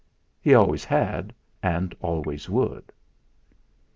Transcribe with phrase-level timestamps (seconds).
[0.41, 1.31] He always had
[1.61, 2.91] and always would.